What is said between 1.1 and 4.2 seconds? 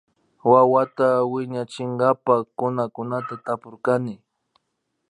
wiñachinkapa kunakunata tapurkani